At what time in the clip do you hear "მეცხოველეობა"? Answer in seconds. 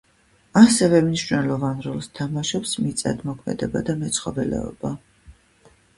4.03-4.97